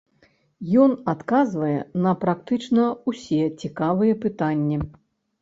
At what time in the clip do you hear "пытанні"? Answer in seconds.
4.27-4.83